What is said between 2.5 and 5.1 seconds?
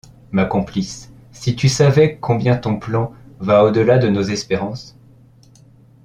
ton plan va au-delà de nos espérances...